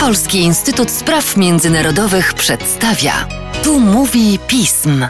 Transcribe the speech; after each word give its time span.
Polski 0.00 0.38
Instytut 0.38 0.90
Spraw 0.90 1.36
Międzynarodowych 1.36 2.34
przedstawia. 2.34 3.28
Tu 3.64 3.80
mówi 3.80 4.38
pism. 4.46 5.06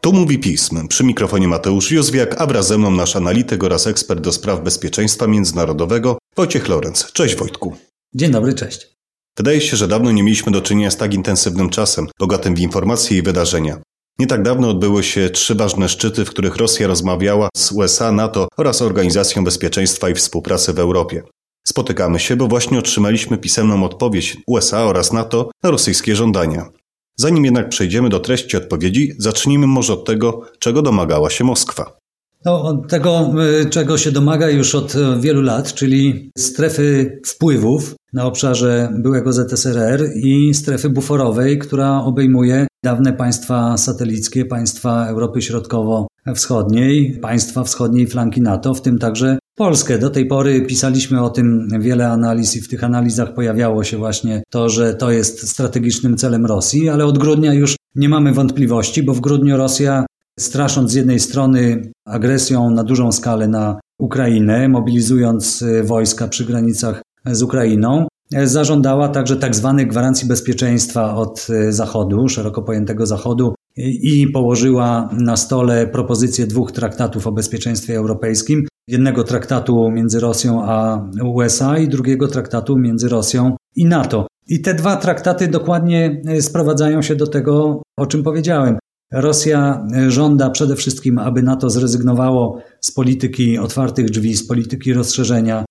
Tu 0.00 0.12
mówi 0.12 0.38
pism. 0.38 0.88
Przy 0.88 1.04
mikrofonie 1.04 1.48
Mateusz 1.48 1.90
Józwiak, 1.90 2.40
a 2.40 2.46
wraz 2.46 2.66
ze 2.66 2.78
mną 2.78 2.90
nasz 2.90 3.16
analityk 3.16 3.64
oraz 3.64 3.86
ekspert 3.86 4.20
do 4.20 4.32
spraw 4.32 4.62
bezpieczeństwa 4.62 5.26
międzynarodowego 5.26 6.18
Wojciech 6.36 6.68
Lorenz. 6.68 7.12
Cześć 7.12 7.36
Wojtku. 7.36 7.76
Dzień 8.14 8.30
dobry, 8.30 8.54
cześć. 8.54 8.96
Wydaje 9.36 9.60
się, 9.60 9.76
że 9.76 9.88
dawno 9.88 10.12
nie 10.12 10.22
mieliśmy 10.22 10.52
do 10.52 10.62
czynienia 10.62 10.90
z 10.90 10.96
tak 10.96 11.14
intensywnym 11.14 11.70
czasem, 11.70 12.06
bogatym 12.18 12.54
w 12.54 12.60
informacje 12.60 13.18
i 13.18 13.22
wydarzenia. 13.22 13.78
Nie 14.18 14.26
tak 14.26 14.42
dawno 14.42 14.70
odbyły 14.70 15.02
się 15.02 15.30
trzy 15.30 15.54
ważne 15.54 15.88
szczyty, 15.88 16.24
w 16.24 16.30
których 16.30 16.56
Rosja 16.56 16.86
rozmawiała 16.86 17.48
z 17.56 17.72
USA, 17.72 18.12
NATO 18.12 18.48
oraz 18.56 18.82
Organizacją 18.82 19.44
Bezpieczeństwa 19.44 20.08
i 20.08 20.14
Współpracy 20.14 20.72
w 20.72 20.78
Europie. 20.78 21.22
Spotykamy 21.68 22.18
się, 22.18 22.36
bo 22.36 22.48
właśnie 22.48 22.78
otrzymaliśmy 22.78 23.38
pisemną 23.38 23.84
odpowiedź 23.84 24.36
USA 24.46 24.84
oraz 24.84 25.12
NATO 25.12 25.50
na 25.62 25.70
rosyjskie 25.70 26.16
żądania. 26.16 26.68
Zanim 27.16 27.44
jednak 27.44 27.68
przejdziemy 27.68 28.08
do 28.08 28.20
treści 28.20 28.56
odpowiedzi, 28.56 29.12
zacznijmy 29.18 29.66
może 29.66 29.92
od 29.92 30.04
tego, 30.04 30.40
czego 30.58 30.82
domagała 30.82 31.30
się 31.30 31.44
Moskwa. 31.44 31.96
No, 32.44 32.82
tego, 32.88 33.32
y, 33.62 33.70
czego 33.70 33.98
się 33.98 34.12
domaga 34.12 34.50
już 34.50 34.74
od 34.74 34.94
y, 34.94 35.20
wielu 35.20 35.42
lat, 35.42 35.74
czyli 35.74 36.30
strefy 36.38 37.20
wpływów 37.26 37.94
na 38.12 38.24
obszarze 38.24 38.92
byłego 38.98 39.32
ZSRR 39.32 40.10
i 40.16 40.54
strefy 40.54 40.90
buforowej, 40.90 41.58
która 41.58 42.02
obejmuje 42.02 42.66
dawne 42.84 43.12
państwa 43.12 43.76
satelickie, 43.76 44.44
państwa 44.44 45.06
Europy 45.06 45.42
Środkowo-Wschodniej, 45.42 47.18
państwa 47.22 47.64
wschodniej 47.64 48.06
flanki 48.06 48.42
NATO, 48.42 48.74
w 48.74 48.82
tym 48.82 48.98
także 48.98 49.38
Polskę. 49.58 49.98
Do 49.98 50.10
tej 50.10 50.26
pory 50.26 50.62
pisaliśmy 50.62 51.22
o 51.22 51.30
tym 51.30 51.68
wiele 51.80 52.08
analiz 52.08 52.56
i 52.56 52.60
w 52.60 52.68
tych 52.68 52.84
analizach 52.84 53.34
pojawiało 53.34 53.84
się 53.84 53.96
właśnie 53.96 54.42
to, 54.50 54.68
że 54.68 54.94
to 54.94 55.10
jest 55.10 55.48
strategicznym 55.48 56.16
celem 56.16 56.46
Rosji, 56.46 56.88
ale 56.88 57.04
od 57.04 57.18
grudnia 57.18 57.54
już 57.54 57.76
nie 57.94 58.08
mamy 58.08 58.32
wątpliwości, 58.32 59.02
bo 59.02 59.14
w 59.14 59.20
grudniu 59.20 59.56
Rosja 59.56 60.06
strasząc 60.38 60.90
z 60.90 60.94
jednej 60.94 61.20
strony 61.20 61.92
agresją 62.06 62.70
na 62.70 62.84
dużą 62.84 63.12
skalę 63.12 63.48
na 63.48 63.80
Ukrainę, 63.98 64.68
mobilizując 64.68 65.64
wojska 65.84 66.28
przy 66.28 66.44
granicach 66.44 67.02
z 67.26 67.42
Ukrainą, 67.42 68.06
zażądała 68.44 69.08
także 69.08 69.36
tak 69.36 69.56
zwanych 69.56 69.88
gwarancji 69.88 70.28
bezpieczeństwa 70.28 71.14
od 71.14 71.46
Zachodu, 71.68 72.28
szeroko 72.28 72.62
pojętego 72.62 73.06
Zachodu, 73.06 73.54
i 73.76 74.26
położyła 74.26 75.08
na 75.12 75.36
stole 75.36 75.86
propozycję 75.86 76.46
dwóch 76.46 76.72
traktatów 76.72 77.26
o 77.26 77.32
bezpieczeństwie 77.32 77.96
europejskim. 77.96 78.66
Jednego 78.88 79.24
traktatu 79.24 79.90
między 79.90 80.20
Rosją 80.20 80.64
a 80.64 81.08
USA 81.24 81.78
i 81.78 81.88
drugiego 81.88 82.28
traktatu 82.28 82.78
między 82.78 83.08
Rosją 83.08 83.56
i 83.76 83.84
NATO. 83.84 84.26
I 84.48 84.60
te 84.60 84.74
dwa 84.74 84.96
traktaty 84.96 85.48
dokładnie 85.48 86.22
sprowadzają 86.40 87.02
się 87.02 87.16
do 87.16 87.26
tego, 87.26 87.82
o 87.96 88.06
czym 88.06 88.22
powiedziałem. 88.22 88.78
Rosja 89.12 89.86
żąda 90.08 90.50
przede 90.50 90.76
wszystkim, 90.76 91.18
aby 91.18 91.42
NATO 91.42 91.70
zrezygnowało 91.70 92.58
z 92.80 92.92
polityki 92.92 93.58
otwartych 93.58 94.10
drzwi, 94.10 94.36
z 94.36 94.46
polityki 94.46 94.92
rozszerzenia, 94.92 95.64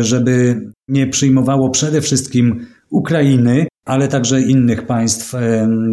żeby 0.00 0.60
nie 0.88 1.06
przyjmowało 1.06 1.70
przede 1.70 2.00
wszystkim 2.00 2.66
Ukrainy, 2.90 3.66
ale 3.86 4.08
także 4.08 4.40
innych 4.40 4.86
państw 4.86 5.34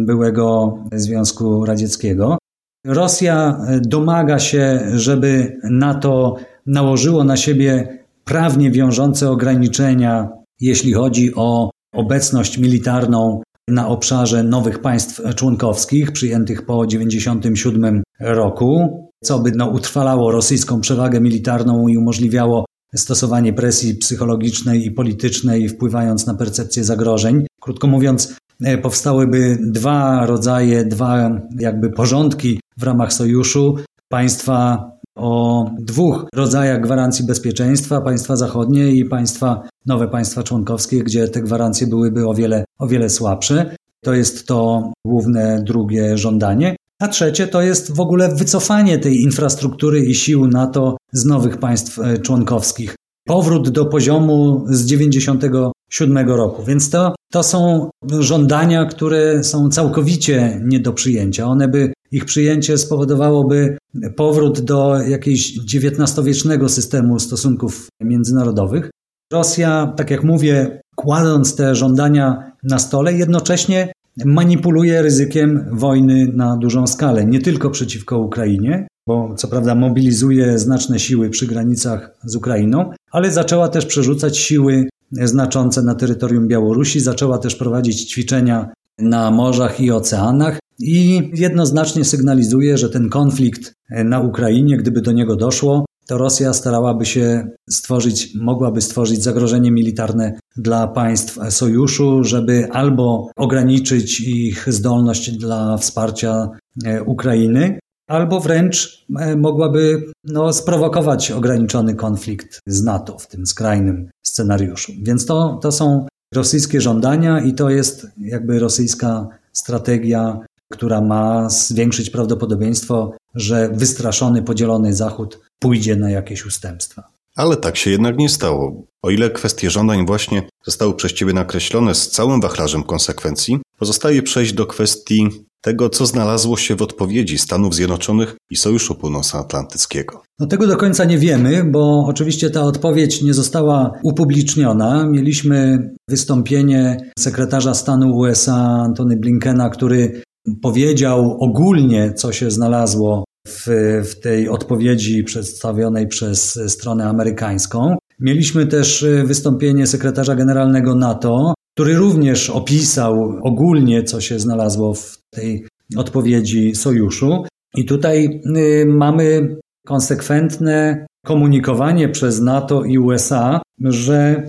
byłego 0.06 0.74
Związku 0.92 1.64
Radzieckiego. 1.64 2.38
Rosja 2.86 3.60
domaga 3.82 4.38
się, 4.38 4.80
żeby 4.94 5.58
NATO 5.70 6.36
nałożyło 6.70 7.24
na 7.24 7.36
siebie 7.36 7.98
prawnie 8.24 8.70
wiążące 8.70 9.30
ograniczenia, 9.30 10.28
jeśli 10.60 10.92
chodzi 10.92 11.34
o 11.34 11.70
obecność 11.94 12.58
militarną 12.58 13.42
na 13.68 13.88
obszarze 13.88 14.42
nowych 14.42 14.78
państw 14.78 15.20
członkowskich 15.34 16.12
przyjętych 16.12 16.66
po 16.66 16.86
1997 16.86 18.02
roku, 18.20 18.88
co 19.24 19.38
by 19.38 19.52
no, 19.56 19.68
utrwalało 19.68 20.30
rosyjską 20.30 20.80
przewagę 20.80 21.20
militarną 21.20 21.88
i 21.88 21.96
umożliwiało 21.96 22.64
stosowanie 22.94 23.52
presji 23.52 23.94
psychologicznej 23.94 24.86
i 24.86 24.90
politycznej, 24.90 25.68
wpływając 25.68 26.26
na 26.26 26.34
percepcję 26.34 26.84
zagrożeń. 26.84 27.46
Krótko 27.60 27.86
mówiąc, 27.86 28.36
e, 28.64 28.78
powstałyby 28.78 29.58
dwa 29.60 30.26
rodzaje, 30.26 30.84
dwa 30.84 31.40
jakby 31.58 31.90
porządki 31.90 32.60
w 32.78 32.82
ramach 32.82 33.12
sojuszu. 33.12 33.76
Państwa 34.08 34.90
o 35.16 35.64
dwóch 35.78 36.26
rodzajach 36.34 36.80
gwarancji 36.80 37.26
bezpieczeństwa, 37.26 38.00
państwa 38.00 38.36
zachodnie 38.36 38.92
i 38.92 39.04
państwa, 39.04 39.62
nowe 39.86 40.08
państwa 40.08 40.42
członkowskie, 40.42 41.04
gdzie 41.04 41.28
te 41.28 41.42
gwarancje 41.42 41.86
byłyby 41.86 42.28
o 42.28 42.34
wiele, 42.34 42.64
o 42.78 42.86
wiele 42.86 43.10
słabsze. 43.10 43.76
To 44.04 44.14
jest 44.14 44.46
to 44.46 44.92
główne 45.06 45.62
drugie 45.66 46.18
żądanie. 46.18 46.76
A 47.00 47.08
trzecie 47.08 47.46
to 47.46 47.62
jest 47.62 47.92
w 47.94 48.00
ogóle 48.00 48.34
wycofanie 48.34 48.98
tej 48.98 49.22
infrastruktury 49.22 50.04
i 50.04 50.14
sił 50.14 50.46
NATO 50.46 50.96
z 51.12 51.24
nowych 51.24 51.56
państw 51.56 51.98
e, 51.98 52.18
członkowskich. 52.18 52.94
Powrót 53.26 53.70
do 53.70 53.86
poziomu 53.86 54.64
z 54.66 54.82
1997 54.84 56.28
roku. 56.28 56.62
Więc 56.62 56.90
to, 56.90 57.14
to 57.32 57.42
są 57.42 57.90
żądania, 58.20 58.84
które 58.84 59.44
są 59.44 59.68
całkowicie 59.68 60.60
nie 60.64 60.80
do 60.80 60.92
przyjęcia. 60.92 61.46
One 61.46 61.68
by, 61.68 61.92
ich 62.12 62.24
przyjęcie 62.24 62.78
spowodowałoby 62.78 63.78
powrót 64.16 64.60
do 64.60 64.98
jakiegoś 64.98 65.52
XIX-wiecznego 65.74 66.68
systemu 66.68 67.18
stosunków 67.18 67.88
międzynarodowych. 68.00 68.90
Rosja, 69.32 69.92
tak 69.96 70.10
jak 70.10 70.24
mówię, 70.24 70.80
kładąc 70.96 71.56
te 71.56 71.74
żądania 71.74 72.52
na 72.62 72.78
stole, 72.78 73.12
jednocześnie 73.12 73.92
manipuluje 74.24 75.02
ryzykiem 75.02 75.66
wojny 75.72 76.32
na 76.34 76.56
dużą 76.56 76.86
skalę, 76.86 77.24
nie 77.24 77.40
tylko 77.40 77.70
przeciwko 77.70 78.18
Ukrainie, 78.18 78.88
bo 79.08 79.34
co 79.36 79.48
prawda 79.48 79.74
mobilizuje 79.74 80.58
znaczne 80.58 80.98
siły 80.98 81.30
przy 81.30 81.46
granicach 81.46 82.10
z 82.24 82.36
Ukrainą, 82.36 82.90
ale 83.12 83.30
zaczęła 83.30 83.68
też 83.68 83.86
przerzucać 83.86 84.38
siły 84.38 84.88
znaczące 85.12 85.82
na 85.82 85.94
terytorium 85.94 86.48
Białorusi, 86.48 87.00
zaczęła 87.00 87.38
też 87.38 87.56
prowadzić 87.56 88.10
ćwiczenia 88.10 88.68
na 88.98 89.30
morzach 89.30 89.80
i 89.80 89.90
oceanach 89.90 90.58
i 90.80 91.30
jednoznacznie 91.34 92.04
sygnalizuje, 92.04 92.78
że 92.78 92.90
ten 92.90 93.08
konflikt 93.08 93.74
na 93.90 94.20
Ukrainie, 94.20 94.76
gdyby 94.76 95.00
do 95.00 95.12
niego 95.12 95.36
doszło, 95.36 95.84
to 96.10 96.18
Rosja 96.18 96.52
starałaby 96.52 97.06
się 97.06 97.48
stworzyć, 97.70 98.34
mogłaby 98.34 98.80
stworzyć 98.80 99.22
zagrożenie 99.22 99.70
militarne 99.70 100.38
dla 100.56 100.86
państw 100.86 101.38
sojuszu, 101.50 102.24
żeby 102.24 102.68
albo 102.72 103.30
ograniczyć 103.36 104.20
ich 104.20 104.72
zdolność 104.72 105.30
dla 105.30 105.76
wsparcia 105.76 106.48
e, 106.84 107.02
Ukrainy, 107.02 107.78
albo 108.08 108.40
wręcz 108.40 109.06
e, 109.18 109.36
mogłaby 109.36 110.02
no, 110.24 110.52
sprowokować 110.52 111.30
ograniczony 111.30 111.94
konflikt 111.94 112.60
z 112.66 112.82
NATO 112.82 113.18
w 113.18 113.28
tym 113.28 113.46
skrajnym 113.46 114.10
scenariuszu. 114.26 114.92
Więc 115.02 115.26
to, 115.26 115.58
to 115.62 115.72
są 115.72 116.06
rosyjskie 116.34 116.80
żądania 116.80 117.40
i 117.40 117.54
to 117.54 117.70
jest 117.70 118.06
jakby 118.18 118.58
rosyjska 118.58 119.28
strategia, 119.52 120.40
która 120.72 121.00
ma 121.00 121.48
zwiększyć 121.50 122.10
prawdopodobieństwo, 122.10 123.12
że 123.34 123.70
wystraszony, 123.72 124.42
podzielony 124.42 124.94
Zachód 124.94 125.40
pójdzie 125.58 125.96
na 125.96 126.10
jakieś 126.10 126.46
ustępstwa. 126.46 127.02
Ale 127.36 127.56
tak 127.56 127.76
się 127.76 127.90
jednak 127.90 128.18
nie 128.18 128.28
stało. 128.28 128.86
O 129.02 129.10
ile 129.10 129.30
kwestie 129.30 129.70
żądań 129.70 130.06
właśnie 130.06 130.42
zostały 130.64 130.94
przez 130.94 131.12
Ciebie 131.12 131.32
nakreślone 131.32 131.94
z 131.94 132.10
całym 132.10 132.40
wachlarzem 132.40 132.82
konsekwencji, 132.82 133.58
pozostaje 133.78 134.22
przejść 134.22 134.52
do 134.52 134.66
kwestii 134.66 135.28
tego, 135.60 135.90
co 135.90 136.06
znalazło 136.06 136.56
się 136.56 136.76
w 136.76 136.82
odpowiedzi 136.82 137.38
Stanów 137.38 137.74
Zjednoczonych 137.74 138.36
i 138.50 138.56
Sojuszu 138.56 138.94
Północnoatlantyckiego. 138.94 140.22
No 140.38 140.46
tego 140.46 140.66
do 140.66 140.76
końca 140.76 141.04
nie 141.04 141.18
wiemy, 141.18 141.64
bo 141.64 142.04
oczywiście 142.06 142.50
ta 142.50 142.62
odpowiedź 142.62 143.22
nie 143.22 143.34
została 143.34 143.92
upubliczniona. 144.02 145.06
Mieliśmy 145.06 145.90
wystąpienie 146.08 146.96
sekretarza 147.18 147.74
stanu 147.74 148.16
USA 148.16 148.82
Antony 148.84 149.16
Blinkena, 149.16 149.70
który 149.70 150.22
powiedział 150.62 151.36
ogólnie, 151.40 152.12
co 152.12 152.32
się 152.32 152.50
znalazło 152.50 153.24
w, 153.48 153.66
w 154.04 154.20
tej 154.20 154.48
odpowiedzi 154.48 155.24
przedstawionej 155.24 156.06
przez 156.06 156.60
stronę 156.68 157.04
amerykańską. 157.04 157.96
Mieliśmy 158.20 158.66
też 158.66 159.02
y, 159.02 159.24
wystąpienie 159.26 159.86
sekretarza 159.86 160.34
generalnego 160.34 160.94
NATO, 160.94 161.54
który 161.74 161.94
również 161.94 162.50
opisał 162.50 163.14
ogólnie, 163.42 164.02
co 164.02 164.20
się 164.20 164.38
znalazło 164.38 164.94
w 164.94 165.18
tej 165.30 165.64
odpowiedzi 165.96 166.74
sojuszu. 166.74 167.44
I 167.76 167.84
tutaj 167.84 168.40
y, 168.56 168.86
mamy 168.86 169.56
konsekwentne 169.90 171.06
komunikowanie 171.26 172.08
przez 172.08 172.40
NATO 172.40 172.84
i 172.84 172.98
USA, 172.98 173.60
że 173.80 174.42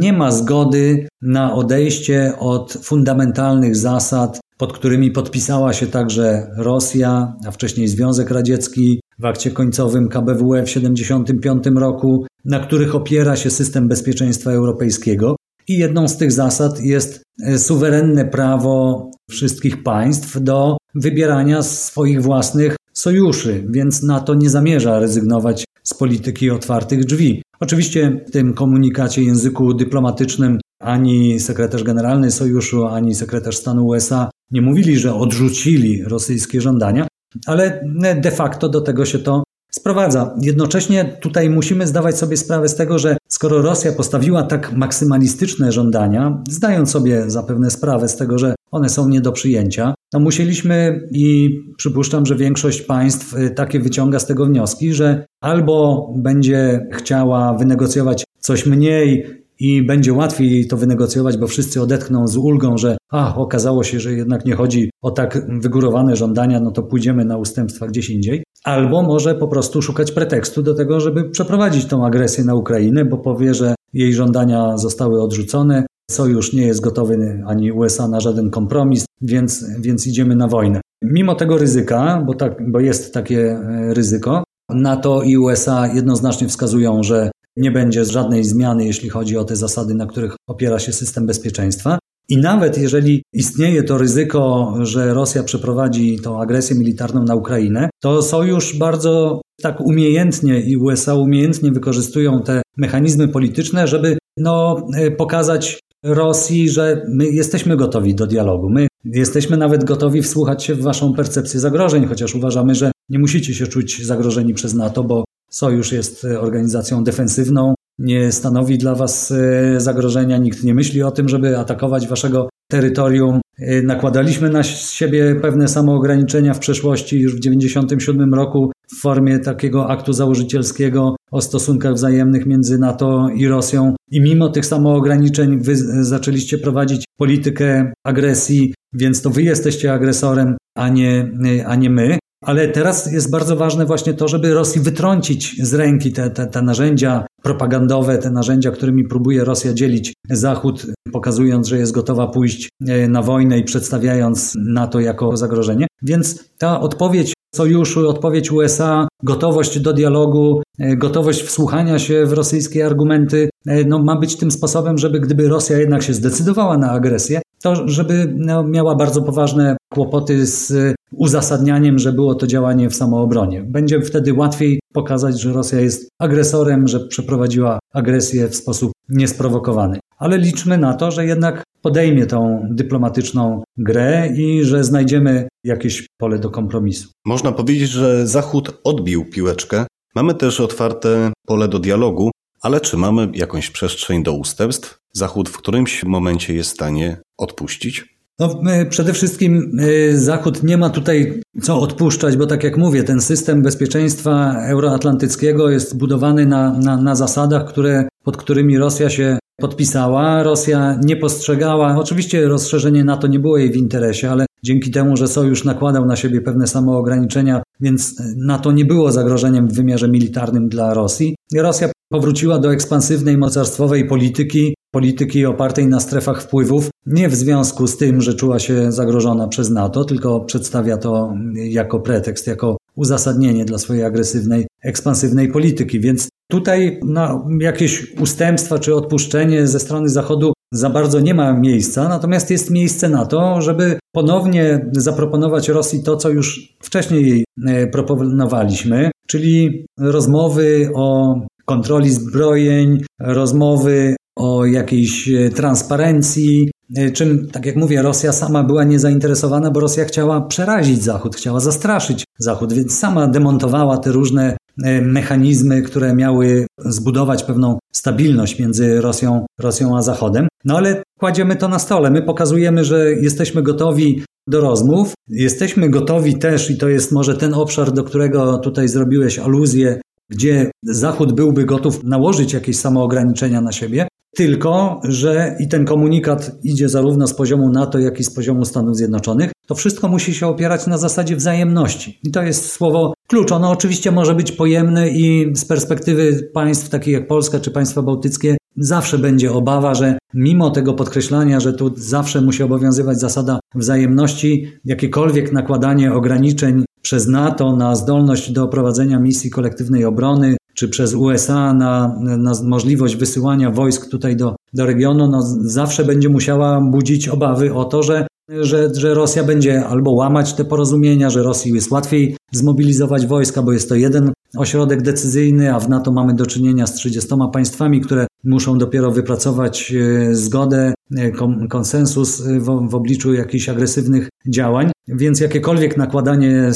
nie 0.00 0.12
ma 0.12 0.30
zgody 0.30 1.08
na 1.22 1.54
odejście 1.54 2.32
od 2.38 2.72
fundamentalnych 2.72 3.76
zasad 3.76 4.40
pod 4.58 4.72
którymi 4.72 5.10
podpisała 5.10 5.72
się 5.72 5.86
także 5.86 6.50
Rosja, 6.56 7.34
a 7.46 7.50
wcześniej 7.50 7.88
Związek 7.88 8.30
Radziecki 8.30 9.00
w 9.18 9.24
akcie 9.24 9.50
końcowym 9.50 10.08
KBWE 10.08 10.62
w 10.62 10.66
1975 10.66 11.64
roku, 11.76 12.26
na 12.44 12.60
których 12.60 12.94
opiera 12.94 13.36
się 13.36 13.50
system 13.50 13.88
bezpieczeństwa 13.88 14.50
europejskiego. 14.50 15.36
I 15.68 15.78
jedną 15.78 16.08
z 16.08 16.16
tych 16.16 16.32
zasad 16.32 16.80
jest 16.80 17.22
e, 17.46 17.58
suwerenne 17.58 18.24
prawo 18.24 19.10
wszystkich 19.30 19.82
państw 19.82 20.40
do 20.40 20.76
wybierania 20.94 21.62
swoich 21.62 22.22
własnych 22.22 22.76
sojuszy, 22.96 23.64
więc 23.68 24.02
NATO 24.02 24.34
nie 24.34 24.50
zamierza 24.50 24.98
rezygnować 24.98 25.64
z 25.82 25.94
polityki 25.94 26.50
otwartych 26.50 27.04
drzwi. 27.04 27.42
Oczywiście 27.60 28.24
w 28.28 28.30
tym 28.30 28.54
komunikacie 28.54 29.22
języku 29.22 29.74
dyplomatycznym 29.74 30.58
ani 30.80 31.40
sekretarz 31.40 31.82
generalny 31.82 32.30
sojuszu, 32.30 32.84
ani 32.84 33.14
sekretarz 33.14 33.56
stanu 33.56 33.86
USA 33.86 34.30
nie 34.50 34.62
mówili, 34.62 34.98
że 34.98 35.14
odrzucili 35.14 36.04
rosyjskie 36.04 36.60
żądania, 36.60 37.06
ale 37.46 37.84
de 38.20 38.30
facto 38.30 38.68
do 38.68 38.80
tego 38.80 39.04
się 39.04 39.18
to 39.18 39.42
sprowadza. 39.70 40.34
Jednocześnie 40.42 41.18
tutaj 41.20 41.50
musimy 41.50 41.86
zdawać 41.86 42.18
sobie 42.18 42.36
sprawę 42.36 42.68
z 42.68 42.74
tego, 42.74 42.98
że 42.98 43.16
skoro 43.28 43.62
Rosja 43.62 43.92
postawiła 43.92 44.42
tak 44.42 44.72
maksymalistyczne 44.72 45.72
żądania, 45.72 46.42
zdając 46.50 46.90
sobie 46.90 47.30
zapewne 47.30 47.70
sprawę 47.70 48.08
z 48.08 48.16
tego, 48.16 48.38
że 48.38 48.54
one 48.76 48.88
są 48.88 49.08
nie 49.08 49.20
do 49.20 49.32
przyjęcia, 49.32 49.94
no 50.14 50.20
musieliśmy 50.20 51.08
i 51.12 51.58
przypuszczam, 51.76 52.26
że 52.26 52.36
większość 52.36 52.82
państw 52.82 53.38
y, 53.38 53.50
takie 53.50 53.80
wyciąga 53.80 54.18
z 54.18 54.26
tego 54.26 54.46
wnioski, 54.46 54.94
że 54.94 55.26
albo 55.40 56.08
będzie 56.16 56.86
chciała 56.92 57.54
wynegocjować 57.54 58.24
coś 58.40 58.66
mniej 58.66 59.26
i 59.60 59.82
będzie 59.82 60.12
łatwiej 60.12 60.66
to 60.66 60.76
wynegocjować, 60.76 61.36
bo 61.36 61.46
wszyscy 61.46 61.82
odetchną 61.82 62.28
z 62.28 62.36
ulgą, 62.36 62.78
że 62.78 62.96
a, 63.12 63.36
okazało 63.36 63.84
się, 63.84 64.00
że 64.00 64.12
jednak 64.12 64.44
nie 64.44 64.54
chodzi 64.54 64.90
o 65.02 65.10
tak 65.10 65.46
wygórowane 65.60 66.16
żądania, 66.16 66.60
no 66.60 66.70
to 66.70 66.82
pójdziemy 66.82 67.24
na 67.24 67.36
ustępstwa 67.36 67.86
gdzieś 67.86 68.10
indziej. 68.10 68.44
Albo 68.64 69.02
może 69.02 69.34
po 69.34 69.48
prostu 69.48 69.82
szukać 69.82 70.12
pretekstu 70.12 70.62
do 70.62 70.74
tego, 70.74 71.00
żeby 71.00 71.30
przeprowadzić 71.30 71.84
tą 71.84 72.06
agresję 72.06 72.44
na 72.44 72.54
Ukrainę, 72.54 73.04
bo 73.04 73.18
powie, 73.18 73.54
że 73.54 73.74
jej 73.92 74.14
żądania 74.14 74.78
zostały 74.78 75.22
odrzucone, 75.22 75.86
sojusz 76.10 76.52
nie 76.52 76.66
jest 76.66 76.80
gotowy 76.80 77.42
ani 77.46 77.72
USA 77.72 78.08
na 78.08 78.20
żaden 78.20 78.50
kompromis, 78.50 79.04
więc, 79.22 79.64
więc 79.80 80.06
idziemy 80.06 80.36
na 80.36 80.48
wojnę. 80.48 80.80
Mimo 81.02 81.34
tego 81.34 81.58
ryzyka, 81.58 82.22
bo, 82.26 82.34
tak, 82.34 82.70
bo 82.70 82.80
jest 82.80 83.14
takie 83.14 83.40
e, 83.40 83.94
ryzyko, 83.94 84.44
NATO 84.70 85.22
i 85.22 85.36
USA 85.36 85.86
jednoznacznie 85.94 86.48
wskazują, 86.48 87.02
że 87.02 87.30
nie 87.56 87.70
będzie 87.70 88.04
żadnej 88.04 88.44
zmiany, 88.44 88.86
jeśli 88.86 89.08
chodzi 89.08 89.36
o 89.36 89.44
te 89.44 89.56
zasady, 89.56 89.94
na 89.94 90.06
których 90.06 90.36
opiera 90.48 90.78
się 90.78 90.92
system 90.92 91.26
bezpieczeństwa. 91.26 91.98
I 92.28 92.36
nawet 92.36 92.78
jeżeli 92.78 93.22
istnieje 93.32 93.82
to 93.82 93.98
ryzyko, 93.98 94.74
że 94.82 95.14
Rosja 95.14 95.42
przeprowadzi 95.42 96.18
tą 96.20 96.40
agresję 96.40 96.76
militarną 96.76 97.24
na 97.24 97.34
Ukrainę, 97.34 97.90
to 98.02 98.22
sojusz 98.22 98.78
bardzo 98.78 99.40
tak 99.62 99.80
umiejętnie 99.80 100.60
i 100.60 100.76
USA 100.76 101.14
umiejętnie 101.14 101.72
wykorzystują 101.72 102.42
te 102.42 102.62
mechanizmy 102.76 103.28
polityczne, 103.28 103.86
żeby 103.86 104.18
no, 104.36 104.86
e, 104.96 105.10
pokazać 105.10 105.78
Rosji, 106.02 106.70
że 106.70 107.06
my 107.08 107.26
jesteśmy 107.26 107.76
gotowi 107.76 108.14
do 108.14 108.26
dialogu. 108.26 108.70
My 108.70 108.86
jesteśmy 109.04 109.56
nawet 109.56 109.84
gotowi 109.84 110.22
wsłuchać 110.22 110.64
się 110.64 110.74
w 110.74 110.82
Waszą 110.82 111.14
percepcję 111.14 111.60
zagrożeń, 111.60 112.06
chociaż 112.06 112.34
uważamy, 112.34 112.74
że 112.74 112.92
nie 113.08 113.18
musicie 113.18 113.54
się 113.54 113.66
czuć 113.66 114.06
zagrożeni 114.06 114.54
przez 114.54 114.74
NATO, 114.74 115.04
bo 115.04 115.24
Sojusz 115.50 115.92
jest 115.92 116.26
organizacją 116.38 117.04
defensywną, 117.04 117.74
nie 117.98 118.32
stanowi 118.32 118.78
dla 118.78 118.94
Was 118.94 119.30
e, 119.30 119.80
zagrożenia, 119.80 120.38
nikt 120.38 120.64
nie 120.64 120.74
myśli 120.74 121.02
o 121.02 121.10
tym, 121.10 121.28
żeby 121.28 121.58
atakować 121.58 122.08
Waszego 122.08 122.48
terytorium. 122.70 123.40
E, 123.58 123.82
nakładaliśmy 123.82 124.50
na 124.50 124.62
siebie 124.62 125.34
pewne 125.42 125.68
samoograniczenia 125.68 126.54
w 126.54 126.58
przeszłości, 126.58 127.20
już 127.20 127.32
w 127.32 127.40
1997 127.40 128.34
roku 128.34 128.72
w 128.92 129.00
formie 129.00 129.38
takiego 129.38 129.90
aktu 129.90 130.12
założycielskiego 130.12 131.16
o 131.32 131.40
stosunkach 131.40 131.94
wzajemnych 131.94 132.46
między 132.46 132.78
NATO 132.78 133.28
i 133.34 133.48
Rosją. 133.48 133.94
I 134.10 134.20
mimo 134.20 134.48
tych 134.48 134.66
samoograniczeń 134.66 135.58
wy 135.62 135.76
zaczęliście 136.04 136.58
prowadzić 136.58 137.04
politykę 137.16 137.92
agresji, 138.04 138.74
więc 138.92 139.22
to 139.22 139.30
wy 139.30 139.42
jesteście 139.42 139.92
agresorem, 139.92 140.56
a 140.76 140.88
nie, 140.88 141.30
a 141.66 141.74
nie 141.74 141.90
my. 141.90 142.18
Ale 142.46 142.68
teraz 142.68 143.12
jest 143.12 143.30
bardzo 143.30 143.56
ważne 143.56 143.86
właśnie 143.86 144.14
to, 144.14 144.28
żeby 144.28 144.54
Rosji 144.54 144.80
wytrącić 144.80 145.66
z 145.66 145.74
ręki 145.74 146.12
te, 146.12 146.30
te, 146.30 146.46
te 146.46 146.62
narzędzia 146.62 147.26
propagandowe, 147.42 148.18
te 148.18 148.30
narzędzia, 148.30 148.70
którymi 148.70 149.04
próbuje 149.04 149.44
Rosja 149.44 149.74
dzielić 149.74 150.12
Zachód, 150.30 150.86
pokazując, 151.12 151.68
że 151.68 151.78
jest 151.78 151.92
gotowa 151.92 152.26
pójść 152.26 152.68
e, 152.88 153.08
na 153.08 153.22
wojnę 153.22 153.58
i 153.58 153.64
przedstawiając 153.64 154.52
NATO 154.56 155.00
jako 155.00 155.36
zagrożenie. 155.36 155.86
Więc 156.02 156.44
ta 156.58 156.80
odpowiedź 156.80 157.32
sojuszu, 157.54 158.08
odpowiedź 158.08 158.52
USA, 158.52 159.08
gotowość 159.22 159.80
do 159.80 159.92
dialogu, 159.92 160.62
e, 160.78 160.96
gotowość 160.96 161.42
wsłuchania 161.42 161.98
się 161.98 162.26
w 162.26 162.32
rosyjskie 162.32 162.86
argumenty, 162.86 163.50
e, 163.66 163.84
no, 163.84 163.98
ma 163.98 164.16
być 164.16 164.36
tym 164.36 164.50
sposobem, 164.50 164.98
żeby 164.98 165.20
gdyby 165.20 165.48
Rosja 165.48 165.78
jednak 165.78 166.02
się 166.02 166.14
zdecydowała 166.14 166.78
na 166.78 166.90
agresję, 166.90 167.40
to 167.62 167.88
żeby 167.88 168.34
no, 168.36 168.64
miała 168.64 168.94
bardzo 168.94 169.22
poważne 169.22 169.76
kłopoty 169.92 170.46
z 170.46 170.94
uzasadnianiem, 171.12 171.98
że 171.98 172.12
było 172.12 172.34
to 172.34 172.46
działanie 172.46 172.90
w 172.90 172.94
samoobronie. 172.94 173.62
Będzie 173.62 174.00
wtedy 174.00 174.34
łatwiej 174.34 174.80
pokazać, 174.92 175.40
że 175.40 175.52
Rosja 175.52 175.80
jest 175.80 176.08
agresorem, 176.18 176.88
że 176.88 177.00
przeprowadziła 177.00 177.78
agresję 177.94 178.48
w 178.48 178.56
sposób 178.56 178.92
niesprowokowany. 179.08 179.98
Ale 180.18 180.38
liczmy 180.38 180.78
na 180.78 180.94
to, 180.94 181.10
że 181.10 181.26
jednak 181.26 181.62
podejmie 181.82 182.26
tą 182.26 182.60
dyplomatyczną 182.70 183.62
grę 183.76 184.28
i 184.36 184.64
że 184.64 184.84
znajdziemy 184.84 185.48
jakieś 185.64 186.06
pole 186.18 186.38
do 186.38 186.50
kompromisu. 186.50 187.08
Można 187.26 187.52
powiedzieć, 187.52 187.90
że 187.90 188.26
Zachód 188.26 188.80
odbił 188.84 189.24
piłeczkę. 189.24 189.86
Mamy 190.14 190.34
też 190.34 190.60
otwarte 190.60 191.32
pole 191.46 191.68
do 191.68 191.78
dialogu, 191.78 192.30
ale 192.62 192.80
czy 192.80 192.96
mamy 192.96 193.28
jakąś 193.34 193.70
przestrzeń 193.70 194.22
do 194.22 194.32
ustępstw? 194.32 194.98
Zachód 195.12 195.48
w 195.48 195.56
którymś 195.56 196.04
momencie 196.04 196.54
jest 196.54 196.70
w 196.70 196.74
stanie 196.74 197.20
odpuścić? 197.38 198.15
No, 198.38 198.60
przede 198.90 199.12
wszystkim 199.12 199.80
y, 199.80 200.20
Zachód 200.20 200.62
nie 200.62 200.76
ma 200.76 200.90
tutaj 200.90 201.40
co 201.62 201.80
odpuszczać, 201.80 202.36
bo 202.36 202.46
tak 202.46 202.64
jak 202.64 202.76
mówię, 202.76 203.02
ten 203.04 203.20
system 203.20 203.62
bezpieczeństwa 203.62 204.54
euroatlantyckiego 204.68 205.70
jest 205.70 205.98
budowany 205.98 206.46
na, 206.46 206.78
na, 206.78 206.96
na 206.96 207.14
zasadach, 207.14 207.68
które, 207.68 208.08
pod 208.24 208.36
którymi 208.36 208.78
Rosja 208.78 209.10
się 209.10 209.38
podpisała. 209.60 210.42
Rosja 210.42 210.98
nie 211.04 211.16
postrzegała, 211.16 211.96
oczywiście 211.98 212.48
rozszerzenie 212.48 213.04
NATO 213.04 213.26
nie 213.26 213.38
było 213.38 213.58
jej 213.58 213.72
w 213.72 213.76
interesie, 213.76 214.30
ale 214.30 214.46
dzięki 214.64 214.90
temu, 214.90 215.16
że 215.16 215.28
Sojusz 215.28 215.64
nakładał 215.64 216.06
na 216.06 216.16
siebie 216.16 216.40
pewne 216.40 216.66
samoograniczenia, 216.66 217.62
więc 217.80 218.22
NATO 218.36 218.72
nie 218.72 218.84
było 218.84 219.12
zagrożeniem 219.12 219.68
w 219.68 219.74
wymiarze 219.74 220.08
militarnym 220.08 220.68
dla 220.68 220.94
Rosji. 220.94 221.36
Rosja 221.54 221.88
powróciła 222.08 222.58
do 222.58 222.72
ekspansywnej 222.72 223.38
mocarstwowej 223.38 224.04
polityki, 224.04 224.74
polityki 224.96 225.46
opartej 225.46 225.86
na 225.86 226.00
strefach 226.00 226.42
wpływów, 226.42 226.88
nie 227.06 227.28
w 227.28 227.34
związku 227.34 227.86
z 227.86 227.96
tym, 227.96 228.20
że 228.20 228.34
czuła 228.34 228.58
się 228.58 228.92
zagrożona 228.92 229.48
przez 229.48 229.70
NATO, 229.70 230.04
tylko 230.04 230.40
przedstawia 230.40 230.96
to 230.96 231.34
jako 231.54 232.00
pretekst, 232.00 232.46
jako 232.46 232.76
uzasadnienie 232.94 233.64
dla 233.64 233.78
swojej 233.78 234.04
agresywnej, 234.04 234.66
ekspansywnej 234.84 235.48
polityki. 235.48 236.00
Więc 236.00 236.28
tutaj 236.50 237.00
no, 237.04 237.48
jakieś 237.60 238.16
ustępstwa 238.20 238.78
czy 238.78 238.94
odpuszczenie 238.94 239.66
ze 239.66 239.80
strony 239.80 240.08
Zachodu 240.08 240.52
za 240.72 240.90
bardzo 240.90 241.20
nie 241.20 241.34
ma 241.34 241.52
miejsca, 241.52 242.08
natomiast 242.08 242.50
jest 242.50 242.70
miejsce 242.70 243.08
na 243.08 243.26
to, 243.26 243.62
żeby 243.62 243.98
ponownie 244.14 244.90
zaproponować 244.92 245.68
Rosji 245.68 246.02
to, 246.02 246.16
co 246.16 246.30
już 246.30 246.76
wcześniej 246.82 247.28
jej 247.28 247.44
e, 247.66 247.86
proponowaliśmy, 247.86 249.10
czyli 249.26 249.86
rozmowy 249.98 250.90
o 250.94 251.34
kontroli 251.64 252.10
zbrojeń, 252.10 253.04
rozmowy 253.20 254.16
o 254.36 254.64
jakiejś 254.64 255.28
e, 255.28 255.50
transparencji, 255.50 256.70
e, 256.96 257.10
czym, 257.10 257.48
tak 257.52 257.66
jak 257.66 257.76
mówię, 257.76 258.02
Rosja 258.02 258.32
sama 258.32 258.62
była 258.62 258.84
niezainteresowana, 258.84 259.70
bo 259.70 259.80
Rosja 259.80 260.04
chciała 260.04 260.40
przerazić 260.40 261.02
Zachód, 261.02 261.36
chciała 261.36 261.60
zastraszyć 261.60 262.24
Zachód, 262.38 262.72
więc 262.72 262.98
sama 262.98 263.26
demontowała 263.26 263.98
te 263.98 264.12
różne 264.12 264.56
e, 264.84 265.02
mechanizmy, 265.02 265.82
które 265.82 266.14
miały 266.14 266.66
zbudować 266.78 267.44
pewną 267.44 267.78
stabilność 267.92 268.58
między 268.58 269.00
Rosją, 269.00 269.46
Rosją 269.60 269.96
a 269.96 270.02
Zachodem. 270.02 270.48
No 270.64 270.76
ale 270.76 271.02
kładziemy 271.18 271.56
to 271.56 271.68
na 271.68 271.78
stole. 271.78 272.10
My 272.10 272.22
pokazujemy, 272.22 272.84
że 272.84 273.12
jesteśmy 273.12 273.62
gotowi 273.62 274.24
do 274.48 274.60
rozmów. 274.60 275.12
Jesteśmy 275.28 275.90
gotowi 275.90 276.38
też, 276.38 276.70
i 276.70 276.78
to 276.78 276.88
jest 276.88 277.12
może 277.12 277.36
ten 277.36 277.54
obszar, 277.54 277.92
do 277.92 278.04
którego 278.04 278.58
tutaj 278.58 278.88
zrobiłeś 278.88 279.38
aluzję, 279.38 280.00
gdzie 280.30 280.70
Zachód 280.82 281.32
byłby 281.32 281.64
gotów 281.64 282.04
nałożyć 282.04 282.52
jakieś 282.52 282.76
samoograniczenia 282.76 283.60
na 283.60 283.72
siebie, 283.72 284.08
tylko 284.36 285.00
że 285.04 285.56
i 285.60 285.68
ten 285.68 285.84
komunikat 285.84 286.50
idzie 286.64 286.88
zarówno 286.88 287.26
z 287.26 287.34
poziomu 287.34 287.68
NATO, 287.68 287.98
jak 287.98 288.20
i 288.20 288.24
z 288.24 288.34
poziomu 288.34 288.64
Stanów 288.64 288.96
Zjednoczonych, 288.96 289.52
to 289.66 289.74
wszystko 289.74 290.08
musi 290.08 290.34
się 290.34 290.46
opierać 290.46 290.86
na 290.86 290.98
zasadzie 290.98 291.36
wzajemności. 291.36 292.18
I 292.24 292.30
to 292.30 292.42
jest 292.42 292.72
słowo 292.72 293.14
klucz. 293.28 293.52
Ono 293.52 293.70
oczywiście 293.70 294.10
może 294.10 294.34
być 294.34 294.52
pojemne 294.52 295.08
i 295.08 295.56
z 295.56 295.64
perspektywy 295.64 296.50
państw 296.54 296.88
takich 296.88 297.14
jak 297.14 297.26
Polska 297.26 297.60
czy 297.60 297.70
państwa 297.70 298.02
bałtyckie 298.02 298.56
zawsze 298.76 299.18
będzie 299.18 299.52
obawa, 299.52 299.94
że 299.94 300.18
mimo 300.34 300.70
tego 300.70 300.94
podkreślania, 300.94 301.60
że 301.60 301.72
tu 301.72 301.92
zawsze 301.96 302.40
musi 302.40 302.62
obowiązywać 302.62 303.20
zasada 303.20 303.60
wzajemności, 303.74 304.72
jakiekolwiek 304.84 305.52
nakładanie 305.52 306.14
ograniczeń 306.14 306.84
przez 307.02 307.28
NATO 307.28 307.76
na 307.76 307.96
zdolność 307.96 308.52
do 308.52 308.68
prowadzenia 308.68 309.18
misji 309.18 309.50
kolektywnej 309.50 310.04
obrony, 310.04 310.56
czy 310.76 310.88
przez 310.88 311.14
USA 311.14 311.74
na, 311.74 312.16
na 312.20 312.52
możliwość 312.64 313.16
wysyłania 313.16 313.70
wojsk 313.70 314.10
tutaj 314.10 314.36
do, 314.36 314.56
do 314.72 314.86
regionu, 314.86 315.28
no 315.28 315.40
zawsze 315.60 316.04
będzie 316.04 316.28
musiała 316.28 316.80
budzić 316.80 317.28
obawy 317.28 317.74
o 317.74 317.84
to, 317.84 318.02
że 318.02 318.26
że, 318.48 318.94
że 318.94 319.14
Rosja 319.14 319.44
będzie 319.44 319.86
albo 319.86 320.12
łamać 320.12 320.54
te 320.54 320.64
porozumienia, 320.64 321.30
że 321.30 321.42
Rosji 321.42 321.72
jest 321.72 321.90
łatwiej 321.90 322.36
zmobilizować 322.52 323.26
wojska, 323.26 323.62
bo 323.62 323.72
jest 323.72 323.88
to 323.88 323.94
jeden 323.94 324.32
ośrodek 324.56 325.02
decyzyjny, 325.02 325.74
a 325.74 325.80
w 325.80 325.88
NATO 325.88 326.12
mamy 326.12 326.34
do 326.34 326.46
czynienia 326.46 326.86
z 326.86 326.94
30 326.94 327.30
państwami, 327.52 328.00
które 328.00 328.26
muszą 328.44 328.78
dopiero 328.78 329.10
wypracować 329.10 329.92
e, 329.92 330.34
zgodę, 330.34 330.94
e, 331.16 331.30
konsensus 331.68 332.40
w, 332.40 332.88
w 332.88 332.94
obliczu 332.94 333.34
jakichś 333.34 333.68
agresywnych 333.68 334.28
działań. 334.48 334.90
Więc 335.08 335.40
jakiekolwiek 335.40 335.96
nakładanie 335.96 336.70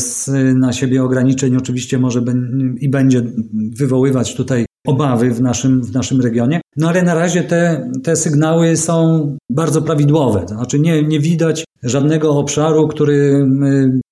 na 0.55 0.73
siebie 0.73 1.03
ograniczeń 1.05 1.57
oczywiście 1.57 1.99
może 1.99 2.23
i 2.81 2.89
będzie 2.89 3.23
wywoływać 3.77 4.35
tutaj 4.35 4.67
obawy 4.87 5.31
w 5.31 5.41
naszym, 5.41 5.83
w 5.83 5.93
naszym 5.93 6.21
regionie. 6.21 6.61
No 6.77 6.89
ale 6.89 7.03
na 7.03 7.15
razie 7.15 7.43
te, 7.43 7.91
te 8.03 8.17
sygnały 8.17 8.77
są 8.77 9.27
bardzo 9.51 9.83
prawidłowe. 9.83 10.41
To 10.41 10.55
znaczy 10.55 10.79
nie, 10.79 11.03
nie 11.03 11.21
widać 11.21 11.65
żadnego 11.83 12.31
obszaru, 12.31 12.89
który 12.89 13.47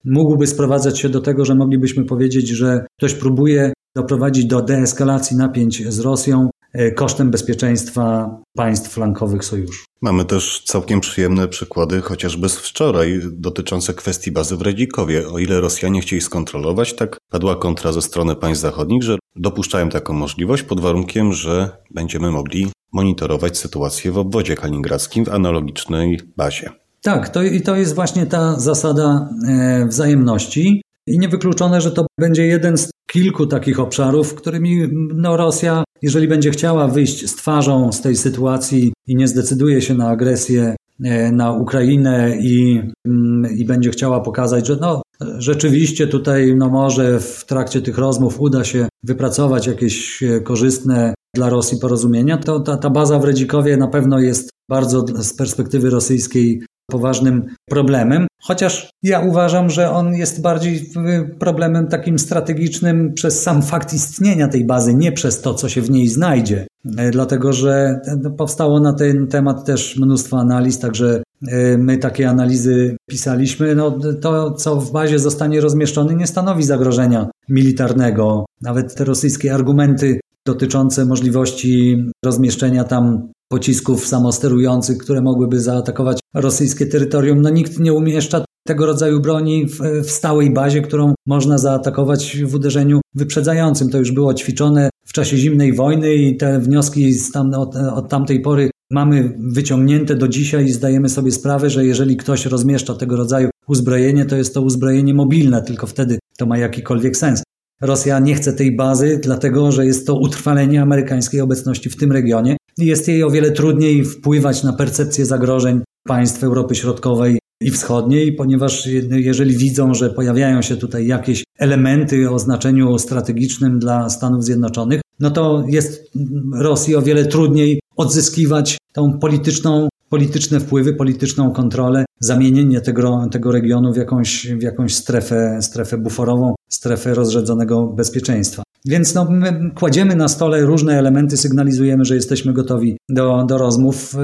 mógłby 0.04 0.46
sprowadzać 0.46 0.98
się 0.98 1.08
do 1.08 1.20
tego, 1.20 1.44
że 1.44 1.54
moglibyśmy 1.54 2.04
powiedzieć, 2.04 2.48
że 2.48 2.86
ktoś 2.98 3.14
próbuje 3.14 3.72
doprowadzić 3.96 4.46
do 4.46 4.62
deeskalacji 4.62 5.36
napięć 5.36 5.88
z 5.88 5.98
Rosją 6.00 6.50
e, 6.72 6.92
kosztem 6.92 7.30
bezpieczeństwa 7.30 8.36
państw 8.56 8.90
flankowych 8.90 9.44
sojuszu. 9.44 9.87
Mamy 10.00 10.24
też 10.24 10.62
całkiem 10.64 11.00
przyjemne 11.00 11.48
przykłady, 11.48 12.00
chociażby 12.00 12.48
z 12.48 12.56
wczoraj, 12.56 13.20
dotyczące 13.32 13.94
kwestii 13.94 14.32
bazy 14.32 14.56
w 14.56 14.62
Redzikowie. 14.62 15.28
O 15.28 15.38
ile 15.38 15.60
Rosjanie 15.60 16.00
chcieli 16.00 16.22
skontrolować, 16.22 16.94
tak 16.96 17.16
padła 17.30 17.56
kontra 17.56 17.92
ze 17.92 18.02
strony 18.02 18.36
państw 18.36 18.62
zachodnich, 18.62 19.02
że 19.02 19.18
dopuszczają 19.36 19.88
taką 19.88 20.12
możliwość 20.12 20.62
pod 20.62 20.80
warunkiem, 20.80 21.32
że 21.32 21.70
będziemy 21.90 22.30
mogli 22.30 22.68
monitorować 22.92 23.58
sytuację 23.58 24.12
w 24.12 24.18
obwodzie 24.18 24.54
kaliningradzkim 24.54 25.24
w 25.24 25.28
analogicznej 25.28 26.20
bazie. 26.36 26.70
Tak, 27.02 27.28
to, 27.28 27.42
i 27.42 27.60
to 27.60 27.76
jest 27.76 27.94
właśnie 27.94 28.26
ta 28.26 28.58
zasada 28.58 29.28
e, 29.48 29.86
wzajemności. 29.86 30.82
I 31.06 31.18
niewykluczone, 31.18 31.80
że 31.80 31.90
to 31.90 32.06
będzie 32.18 32.46
jeden 32.46 32.78
z 32.78 32.90
kilku 33.10 33.46
takich 33.46 33.80
obszarów, 33.80 34.34
którymi 34.34 34.88
no, 35.14 35.36
Rosja, 35.36 35.84
jeżeli 36.02 36.28
będzie 36.28 36.50
chciała 36.50 36.88
wyjść 36.88 37.30
z 37.30 37.36
twarzą 37.36 37.92
z 37.92 38.00
tej 38.00 38.16
sytuacji 38.16 38.92
i 39.06 39.16
nie 39.16 39.28
zdecyduje 39.28 39.82
się 39.82 39.94
na 39.94 40.08
agresję 40.08 40.76
e, 41.04 41.32
na 41.32 41.52
Ukrainę 41.52 42.36
i, 42.40 42.82
mm, 43.06 43.56
i 43.56 43.64
będzie 43.64 43.90
chciała 43.90 44.20
pokazać, 44.20 44.66
że 44.66 44.76
no, 44.76 45.02
rzeczywiście 45.38 46.06
tutaj 46.06 46.54
no, 46.56 46.68
może 46.68 47.20
w 47.20 47.44
trakcie 47.46 47.82
tych 47.82 47.98
rozmów 47.98 48.40
uda 48.40 48.64
się 48.64 48.88
wypracować 49.02 49.66
jakieś 49.66 50.22
e, 50.22 50.40
korzystne 50.40 51.14
dla 51.34 51.50
Rosji 51.50 51.78
porozumienia, 51.78 52.38
to 52.38 52.60
ta, 52.60 52.76
ta 52.76 52.90
baza 52.90 53.18
w 53.18 53.24
Redzikowie 53.24 53.76
na 53.76 53.88
pewno 53.88 54.18
jest 54.18 54.50
bardzo 54.68 55.04
z 55.22 55.34
perspektywy 55.34 55.90
rosyjskiej 55.90 56.62
poważnym 56.90 57.46
problemem, 57.68 58.26
chociaż 58.42 58.90
ja 59.02 59.20
uważam, 59.20 59.70
że 59.70 59.90
on 59.90 60.14
jest 60.14 60.42
bardziej 60.42 60.90
problemem 61.38 61.86
takim 61.86 62.18
strategicznym 62.18 63.12
przez 63.14 63.42
sam 63.42 63.62
fakt 63.62 63.92
istnienia 63.92 64.48
tej 64.48 64.66
bazy, 64.66 64.94
nie 64.94 65.12
przez 65.12 65.40
to, 65.40 65.54
co 65.54 65.68
się 65.68 65.82
w 65.82 65.90
niej 65.90 66.08
znajdzie. 66.08 66.66
E, 66.96 67.10
dlatego, 67.10 67.52
że 67.52 68.00
no, 68.22 68.30
powstało 68.30 68.80
na 68.80 68.92
ten 68.92 69.26
temat 69.26 69.64
też 69.64 69.96
mnóstwo 69.96 70.38
analiz, 70.38 70.78
także 70.78 71.22
e, 71.48 71.78
my 71.78 71.98
takie 71.98 72.28
analizy 72.28 72.96
pisaliśmy. 73.10 73.74
No, 73.74 73.98
to, 74.20 74.50
co 74.50 74.76
w 74.76 74.92
bazie 74.92 75.18
zostanie 75.18 75.60
rozmieszczone, 75.60 76.14
nie 76.14 76.26
stanowi 76.26 76.62
zagrożenia 76.62 77.30
militarnego. 77.48 78.44
Nawet 78.62 78.94
te 78.94 79.04
rosyjskie 79.04 79.54
argumenty 79.54 80.20
dotyczące 80.46 81.04
możliwości 81.04 82.04
rozmieszczenia 82.24 82.84
tam 82.84 83.28
pocisków 83.48 84.06
samosterujących, 84.06 84.98
które 84.98 85.20
mogłyby 85.20 85.60
zaatakować 85.60 86.20
rosyjskie 86.34 86.86
terytorium. 86.86 87.42
No 87.42 87.50
nikt 87.50 87.78
nie 87.78 87.92
umieszcza 87.92 88.44
tego 88.66 88.86
rodzaju 88.86 89.20
broni 89.20 89.66
w, 89.66 89.80
w, 90.04 90.10
stałej 90.10 90.52
bazie, 90.52 90.82
którą 90.82 91.14
można 91.26 91.58
zaatakować 91.58 92.42
w 92.44 92.54
uderzeniu 92.54 93.00
wyprzedzającym. 93.14 93.90
To 93.90 93.98
już 93.98 94.12
było 94.12 94.34
ćwiczone 94.34 94.90
w 95.06 95.12
czasie 95.12 95.36
zimnej 95.36 95.72
wojny 95.72 96.14
i 96.14 96.36
te 96.36 96.60
wnioski 96.60 97.12
tam, 97.32 97.54
od, 97.54 97.76
od 97.76 98.08
tamtej 98.08 98.40
pory 98.40 98.70
mamy 98.90 99.38
wyciągnięte 99.52 100.14
do 100.14 100.28
dzisiaj 100.28 100.64
i 100.64 100.72
zdajemy 100.72 101.08
sobie 101.08 101.32
sprawę, 101.32 101.70
że 101.70 101.86
jeżeli 101.86 102.16
ktoś 102.16 102.46
rozmieszcza 102.46 102.94
tego 102.94 103.16
rodzaju 103.16 103.50
uzbrojenie, 103.68 104.24
to 104.24 104.36
jest 104.36 104.54
to 104.54 104.62
uzbrojenie 104.62 105.14
mobilne, 105.14 105.62
tylko 105.62 105.86
wtedy 105.86 106.18
to 106.38 106.46
ma 106.46 106.58
jakikolwiek 106.58 107.16
sens. 107.16 107.42
Rosja 107.80 108.18
nie 108.18 108.34
chce 108.34 108.52
tej 108.52 108.76
bazy, 108.76 109.20
dlatego 109.22 109.72
że 109.72 109.86
jest 109.86 110.06
to 110.06 110.18
utrwalenie 110.18 110.82
amerykańskiej 110.82 111.40
obecności 111.40 111.90
w 111.90 111.96
tym 111.96 112.12
regionie 112.12 112.56
jest 112.78 113.08
jej 113.08 113.22
o 113.22 113.30
wiele 113.30 113.50
trudniej 113.50 114.04
wpływać 114.04 114.62
na 114.62 114.72
percepcję 114.72 115.26
zagrożeń 115.26 115.80
państw 116.08 116.44
Europy 116.44 116.74
Środkowej 116.74 117.38
i 117.60 117.70
Wschodniej, 117.70 118.32
ponieważ 118.32 118.88
jeżeli 119.10 119.56
widzą, 119.56 119.94
że 119.94 120.10
pojawiają 120.10 120.62
się 120.62 120.76
tutaj 120.76 121.06
jakieś 121.06 121.44
elementy 121.58 122.30
o 122.30 122.38
znaczeniu 122.38 122.98
strategicznym 122.98 123.78
dla 123.78 124.10
Stanów 124.10 124.44
Zjednoczonych, 124.44 125.00
no 125.20 125.30
to 125.30 125.64
jest 125.68 126.10
Rosji 126.54 126.96
o 126.96 127.02
wiele 127.02 127.26
trudniej 127.26 127.80
odzyskiwać 127.96 128.78
tą 128.92 129.18
polityczną, 129.18 129.88
polityczne 130.08 130.60
wpływy, 130.60 130.94
polityczną 130.94 131.50
kontrolę, 131.50 132.04
zamienienie 132.20 132.80
tego, 132.80 133.26
tego 133.30 133.52
regionu 133.52 133.92
w 133.92 133.96
jakąś, 133.96 134.46
w 134.46 134.62
jakąś 134.62 134.94
strefę, 134.94 135.58
strefę 135.62 135.98
buforową, 135.98 136.54
strefę 136.68 137.14
rozrzedzonego 137.14 137.86
bezpieczeństwa. 137.86 138.62
Więc 138.84 139.14
no, 139.14 139.26
my 139.30 139.70
kładziemy 139.74 140.16
na 140.16 140.28
stole 140.28 140.60
różne 140.60 140.98
elementy, 140.98 141.36
sygnalizujemy, 141.36 142.04
że 142.04 142.14
jesteśmy 142.14 142.52
gotowi 142.52 142.96
do, 143.08 143.44
do 143.48 143.58
rozmów 143.58 144.16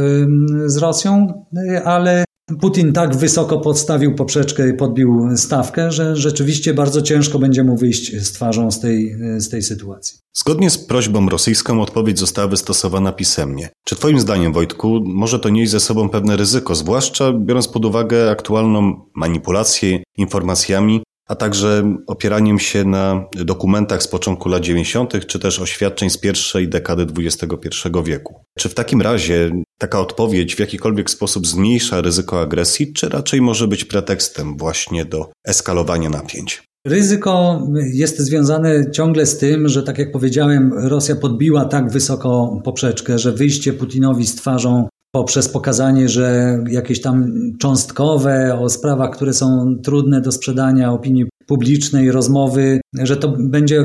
z 0.66 0.76
Rosją, 0.76 1.44
ale 1.84 2.25
Putin 2.61 2.92
tak 2.92 3.16
wysoko 3.16 3.61
podstawił 3.61 4.14
poprzeczkę 4.14 4.68
i 4.68 4.75
podbił 4.75 5.37
stawkę, 5.37 5.90
że 5.90 6.16
rzeczywiście 6.16 6.75
bardzo 6.75 7.02
ciężko 7.02 7.38
będzie 7.38 7.64
mu 7.64 7.76
wyjść 7.76 8.16
z 8.16 8.32
twarzą 8.32 8.70
z 8.70 8.80
tej, 8.80 9.16
z 9.38 9.49
tej 9.49 9.62
sytuacji. 9.62 10.18
Zgodnie 10.34 10.70
z 10.70 10.78
prośbą 10.78 11.28
rosyjską 11.28 11.82
odpowiedź 11.82 12.18
została 12.18 12.49
wystosowana 12.49 13.12
pisemnie. 13.12 13.68
Czy 13.84 13.96
Twoim 13.96 14.20
zdaniem, 14.20 14.52
Wojtku, 14.52 15.00
może 15.04 15.38
to 15.38 15.49
nieść 15.49 15.73
ze 15.73 15.80
sobą 15.80 16.08
pewne 16.08 16.37
ryzyko, 16.37 16.75
zwłaszcza 16.75 17.32
biorąc 17.32 17.68
pod 17.68 17.84
uwagę 17.84 18.30
aktualną 18.30 19.06
manipulację 19.14 20.02
informacjami 20.16 21.02
a 21.28 21.35
także 21.35 21.97
opieraniem 22.07 22.59
się 22.59 22.85
na 22.85 23.25
dokumentach 23.33 24.02
z 24.02 24.09
początku 24.09 24.49
lat 24.49 24.62
90., 24.62 25.26
czy 25.26 25.38
też 25.38 25.61
oświadczeń 25.61 26.11
z 26.11 26.19
pierwszej 26.19 26.69
dekady 26.69 27.07
XXI 27.19 27.69
wieku. 28.04 28.40
Czy 28.59 28.69
w 28.69 28.75
takim 28.75 29.02
razie 29.02 29.50
taka 29.78 30.00
odpowiedź 30.00 30.57
w 30.57 30.61
jakikolwiek 30.61 31.11
sposób 31.11 31.47
zmniejsza 31.47 32.00
ryzyko 32.00 32.40
agresji, 32.40 32.93
czy 32.93 33.09
raczej 33.09 33.40
może 33.40 33.69
być 33.69 33.85
pretekstem 33.85 34.57
właśnie 34.57 35.04
do 35.04 35.31
eskalowania 35.45 36.11
napięć? 36.11 36.62
Ryzyko 36.87 37.62
jest 37.93 38.19
związane 38.19 38.90
ciągle 38.90 39.26
z 39.26 39.38
tym, 39.38 39.69
że 39.69 39.83
tak 39.83 39.99
jak 39.99 40.12
powiedziałem, 40.12 40.73
Rosja 40.76 41.16
podbiła 41.16 41.64
tak 41.64 41.90
wysoko 41.90 42.61
poprzeczkę, 42.64 43.19
że 43.19 43.33
wyjście 43.33 43.73
Putinowi 43.73 44.26
z 44.26 44.35
twarzą 44.35 44.88
poprzez 45.14 45.49
pokazanie, 45.49 46.09
że 46.09 46.59
jakieś 46.71 47.00
tam 47.00 47.33
cząstkowe 47.59 48.59
o 48.61 48.68
sprawach, 48.68 49.11
które 49.11 49.33
są 49.33 49.76
trudne 49.83 50.21
do 50.21 50.33
sprzedania 50.33 50.92
opinii 50.92 51.25
publicznej, 51.47 52.12
rozmowy, 52.12 52.80
że 53.02 53.16
to 53.16 53.35
będzie 53.38 53.85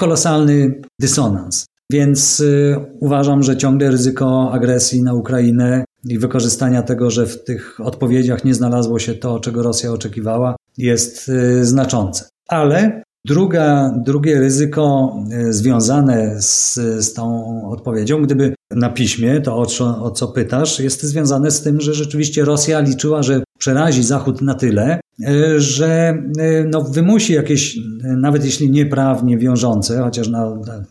kolosalny 0.00 0.80
dysonans. 1.00 1.66
Więc 1.90 2.40
y, 2.40 2.76
uważam, 3.00 3.42
że 3.42 3.56
ciągle 3.56 3.90
ryzyko 3.90 4.52
agresji 4.52 5.02
na 5.02 5.14
Ukrainę 5.14 5.84
i 6.08 6.18
wykorzystania 6.18 6.82
tego, 6.82 7.10
że 7.10 7.26
w 7.26 7.44
tych 7.44 7.80
odpowiedziach 7.80 8.44
nie 8.44 8.54
znalazło 8.54 8.98
się 8.98 9.14
to, 9.14 9.40
czego 9.40 9.62
Rosja 9.62 9.92
oczekiwała, 9.92 10.56
jest 10.78 11.28
y, 11.28 11.64
znaczące. 11.64 12.28
Ale 12.48 13.02
Druga, 13.24 13.94
drugie 14.04 14.40
ryzyko 14.40 15.16
e, 15.32 15.52
związane 15.52 16.42
z, 16.42 16.74
z 16.98 17.14
tą 17.14 17.44
odpowiedzią, 17.70 18.22
gdyby 18.22 18.54
na 18.70 18.90
piśmie, 18.90 19.40
to 19.40 19.56
o 19.56 19.66
co, 19.66 20.02
o 20.04 20.10
co 20.10 20.28
pytasz, 20.28 20.80
jest 20.80 21.02
związane 21.02 21.50
z 21.50 21.62
tym, 21.62 21.80
że 21.80 21.94
rzeczywiście 21.94 22.44
Rosja 22.44 22.80
liczyła, 22.80 23.22
że 23.22 23.42
przerazi 23.58 24.02
Zachód 24.02 24.42
na 24.42 24.54
tyle, 24.54 25.00
e, 25.24 25.60
że 25.60 26.18
e, 26.38 26.64
no, 26.64 26.80
wymusi 26.80 27.32
jakieś, 27.32 27.78
nawet 28.02 28.44
jeśli 28.44 28.70
nieprawnie 28.70 29.38
wiążące, 29.38 29.98
chociaż 29.98 30.28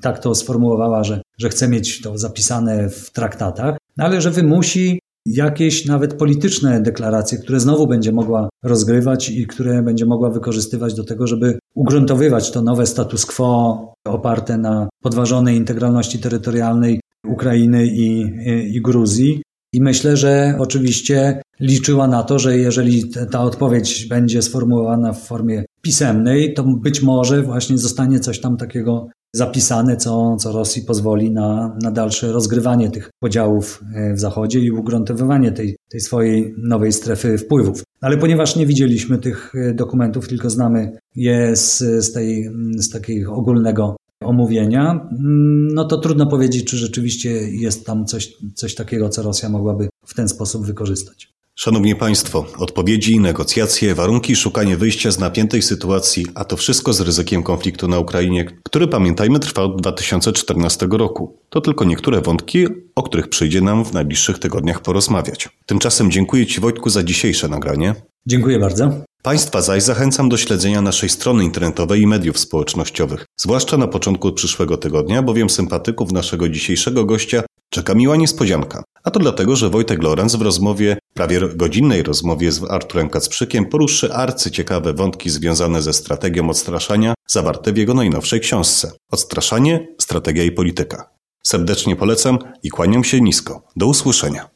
tak 0.02 0.20
to 0.20 0.36
sformułowała, 0.36 1.04
że, 1.04 1.22
że 1.38 1.50
chce 1.50 1.68
mieć 1.68 2.02
to 2.02 2.18
zapisane 2.18 2.90
w 2.90 3.12
traktatach, 3.12 3.78
ale 3.98 4.22
że 4.22 4.32
wymusi 4.32 5.00
jakieś 5.26 5.86
nawet 5.86 6.14
polityczne 6.14 6.82
deklaracje, 6.82 7.38
które 7.38 7.60
znowu 7.60 7.88
będzie 7.88 8.12
mogła 8.12 8.50
rozgrywać 8.64 9.30
i 9.30 9.48
które 9.48 9.84
będzie 9.84 10.06
mogła 10.06 10.30
wykorzystywać 10.30 10.94
do 10.94 11.04
tego, 11.04 11.28
żeby 11.28 11.60
ugruntowywać 11.76 12.52
to 12.52 12.62
nowe 12.62 12.86
status 12.86 13.26
quo 13.26 13.94
oparte 14.06 14.58
na 14.58 14.90
podważonej 15.04 15.58
integralności 15.58 16.20
terytorialnej 16.20 17.00
Ukrainy 17.28 17.86
i, 17.86 18.22
i, 18.22 18.76
i 18.76 18.82
Gruzji. 18.82 19.42
I 19.74 19.82
myślę, 19.82 20.18
że 20.18 20.56
oczywiście 20.60 21.42
liczyła 21.60 22.08
na 22.08 22.24
to, 22.24 22.40
że 22.40 22.58
jeżeli 22.58 23.10
ta 23.32 23.44
odpowiedź 23.44 24.06
będzie 24.06 24.42
sformułowana 24.42 25.14
w 25.14 25.24
formie 25.28 25.66
pisemnej, 25.82 26.54
to 26.54 26.64
być 26.64 27.02
może 27.02 27.42
właśnie 27.42 27.78
zostanie 27.78 28.20
coś 28.20 28.40
tam 28.40 28.58
takiego 28.58 29.08
zapisane, 29.36 29.98
co, 29.98 30.36
co 30.40 30.52
Rosji 30.52 30.82
pozwoli 30.82 31.32
na, 31.32 31.78
na 31.82 31.92
dalsze 31.92 32.32
rozgrywanie 32.32 32.92
tych 32.92 33.10
podziałów 33.20 33.84
e, 33.96 34.14
w 34.14 34.20
Zachodzie 34.20 34.60
i 34.60 34.72
ugruntowywanie 34.72 35.52
tej, 35.52 35.78
tej 35.90 36.02
swojej 36.02 36.56
nowej 36.58 36.94
strefy 36.94 37.38
wpływów. 37.38 37.84
Ale 38.02 38.18
ponieważ 38.18 38.56
nie 38.56 38.66
widzieliśmy 38.66 39.18
tych 39.18 39.54
e, 39.56 39.74
dokumentów, 39.74 40.28
tylko 40.28 40.50
znamy 40.50 40.98
je 41.16 41.56
z, 41.56 41.78
z, 41.80 42.14
tej, 42.14 42.50
z 42.78 42.90
takiego 42.90 43.34
ogólnego 43.34 43.96
omówienia, 44.22 44.92
mm, 44.92 45.68
no 45.74 45.86
to 45.86 45.98
trudno 45.98 46.28
powiedzieć, 46.28 46.66
czy 46.66 46.78
rzeczywiście 46.78 47.30
jest 47.52 47.86
tam 47.86 48.06
coś, 48.06 48.34
coś 48.56 48.76
takiego, 48.76 49.10
co 49.10 49.22
Rosja 49.22 49.50
mogłaby 49.50 49.90
w 50.06 50.14
ten 50.14 50.28
sposób 50.30 50.66
wykorzystać. 50.66 51.32
Szanowni 51.64 51.96
Państwo, 51.96 52.46
odpowiedzi, 52.58 53.20
negocjacje, 53.20 53.96
warunki, 53.96 54.36
szukanie 54.36 54.78
wyjścia 54.78 55.12
z 55.12 55.20
napiętej 55.20 55.62
sytuacji, 55.62 56.26
a 56.36 56.46
to 56.46 56.58
wszystko 56.58 56.94
z 56.94 57.02
ryzykiem 57.02 57.44
konfliktu 57.44 57.88
na 57.88 58.00
Ukrainie, 58.00 58.46
który 58.64 58.88
pamiętajmy 58.88 59.40
trwał 59.40 59.66
od 59.66 59.82
2014 59.82 60.88
roku. 60.92 61.38
To 61.50 61.62
tylko 61.62 61.86
niektóre 61.86 62.22
wątki, 62.22 62.68
o 62.96 63.04
których 63.04 63.28
przyjdzie 63.28 63.62
nam 63.62 63.86
w 63.86 63.94
najbliższych 63.94 64.40
tygodniach 64.40 64.82
porozmawiać. 64.82 65.50
Tymczasem 65.66 66.12
dziękuję 66.12 66.46
Ci 66.46 66.62
Wojtku 66.62 66.90
za 66.90 67.04
dzisiejsze 67.04 67.48
nagranie. 67.48 67.96
Dziękuję 68.26 68.60
bardzo. 68.60 68.92
Państwa 69.24 69.62
zaś 69.62 69.84
zachęcam 69.84 70.30
do 70.30 70.38
śledzenia 70.38 70.82
naszej 70.82 71.10
strony 71.10 71.44
internetowej 71.44 72.02
i 72.02 72.08
mediów 72.08 72.40
społecznościowych, 72.40 73.26
zwłaszcza 73.40 73.78
na 73.78 73.88
początku 73.88 74.32
przyszłego 74.32 74.78
tygodnia, 74.78 75.22
bowiem 75.22 75.50
sympatyków 75.50 76.12
naszego 76.12 76.50
dzisiejszego 76.50 77.06
gościa 77.06 77.44
czeka 77.74 77.94
miła 77.94 78.16
niespodzianka. 78.16 78.84
A 79.04 79.12
to 79.12 79.20
dlatego, 79.20 79.56
że 79.56 79.70
Wojtek 79.70 80.04
Lorenz 80.04 80.36
w 80.36 80.42
rozmowie, 80.42 80.98
prawie 81.14 81.42
godzinnej 81.56 82.04
rozmowie 82.04 82.52
z 82.52 82.64
Arturem 82.64 83.10
Kacprzykiem 83.10 83.66
poruszy 83.66 84.14
arcyciekawe 84.14 84.94
wątki 84.94 85.30
związane 85.30 85.82
ze 85.82 85.94
strategią 85.94 86.50
odstraszania 86.50 87.14
zawarte 87.28 87.74
w 87.74 87.78
jego 87.78 87.94
najnowszej 87.94 88.40
książce. 88.40 88.92
Odstraszanie, 89.12 89.88
strategia 90.00 90.44
i 90.44 90.52
polityka. 90.52 91.10
Serdecznie 91.44 91.96
polecam 91.96 92.40
i 92.64 92.70
kłaniam 92.70 93.04
się 93.04 93.22
nisko. 93.22 93.64
Do 93.76 93.88
usłyszenia. 93.88 94.52